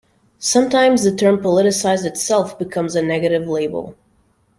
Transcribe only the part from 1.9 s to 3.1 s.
itself becomes a